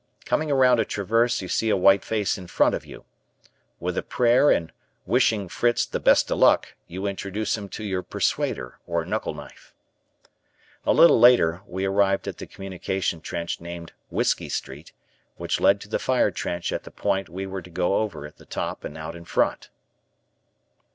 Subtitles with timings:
[0.25, 3.05] Coming around a traverse you see a white face in front of you.
[3.79, 4.71] With a prayer and
[5.05, 9.75] wishing Fritz "the best o' luck," you introduce him to your "persuader" or knuckle knife.
[10.87, 14.91] A little later we arrived at the communication trench named Whiskey Street,
[15.35, 18.45] which led to the fire trench at the point we were to go over the
[18.47, 19.69] top and out in front.